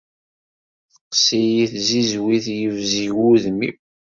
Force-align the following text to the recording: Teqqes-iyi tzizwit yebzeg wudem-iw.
Teqqes-iyi 0.93 1.65
tzizwit 1.73 2.45
yebzeg 2.59 3.09
wudem-iw. 3.17 3.75